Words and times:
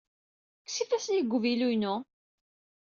Kkes 0.61 0.77
ifassen-ik 0.83 1.21
seg 1.27 1.33
uvilu-inu! 1.37 1.95